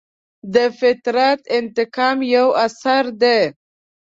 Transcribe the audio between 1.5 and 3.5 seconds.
انتقام یو اثر دی.